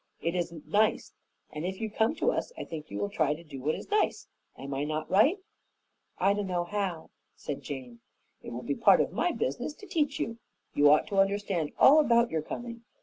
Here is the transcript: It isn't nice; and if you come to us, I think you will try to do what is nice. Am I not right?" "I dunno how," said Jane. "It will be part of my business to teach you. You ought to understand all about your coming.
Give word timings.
It 0.19 0.33
isn't 0.33 0.67
nice; 0.67 1.13
and 1.51 1.63
if 1.63 1.79
you 1.79 1.91
come 1.91 2.15
to 2.15 2.31
us, 2.31 2.51
I 2.57 2.63
think 2.63 2.89
you 2.89 2.97
will 2.97 3.11
try 3.11 3.35
to 3.35 3.43
do 3.43 3.61
what 3.61 3.75
is 3.75 3.91
nice. 3.91 4.27
Am 4.57 4.73
I 4.73 4.83
not 4.83 5.07
right?" 5.11 5.37
"I 6.17 6.33
dunno 6.33 6.63
how," 6.63 7.11
said 7.35 7.61
Jane. 7.61 7.99
"It 8.41 8.51
will 8.51 8.63
be 8.63 8.73
part 8.73 8.99
of 8.99 9.13
my 9.13 9.31
business 9.31 9.75
to 9.75 9.85
teach 9.85 10.19
you. 10.19 10.39
You 10.73 10.89
ought 10.89 11.05
to 11.09 11.19
understand 11.19 11.73
all 11.77 11.99
about 11.99 12.31
your 12.31 12.41
coming. 12.41 12.81